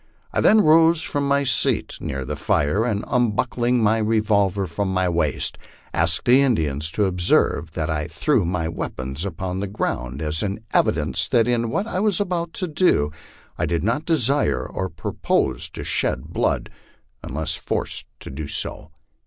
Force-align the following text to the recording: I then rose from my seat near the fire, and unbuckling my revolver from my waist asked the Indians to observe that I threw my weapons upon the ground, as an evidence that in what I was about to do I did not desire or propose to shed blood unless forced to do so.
I 0.33 0.41
then 0.41 0.61
rose 0.61 1.03
from 1.03 1.27
my 1.27 1.43
seat 1.43 1.99
near 2.01 2.25
the 2.25 2.35
fire, 2.35 2.85
and 2.85 3.05
unbuckling 3.07 3.83
my 3.83 3.99
revolver 3.99 4.65
from 4.65 4.91
my 4.91 5.07
waist 5.07 5.59
asked 5.93 6.25
the 6.25 6.41
Indians 6.41 6.89
to 6.93 7.05
observe 7.05 7.73
that 7.73 7.87
I 7.87 8.07
threw 8.07 8.43
my 8.43 8.67
weapons 8.67 9.25
upon 9.25 9.59
the 9.59 9.67
ground, 9.67 10.19
as 10.19 10.41
an 10.41 10.61
evidence 10.73 11.27
that 11.27 11.47
in 11.47 11.69
what 11.69 11.85
I 11.85 11.99
was 11.99 12.19
about 12.19 12.51
to 12.53 12.67
do 12.67 13.11
I 13.59 13.67
did 13.67 13.83
not 13.83 14.03
desire 14.05 14.65
or 14.65 14.89
propose 14.89 15.69
to 15.69 15.83
shed 15.83 16.23
blood 16.29 16.71
unless 17.21 17.55
forced 17.55 18.07
to 18.21 18.31
do 18.31 18.47
so. 18.47 18.89